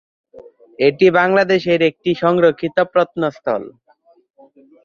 এটি 0.79 1.07
বাংলাদেশের 1.19 1.79
একটি 1.89 2.11
সংরক্ষিত 2.23 2.77
প্রত্নস্থল। 2.93 3.63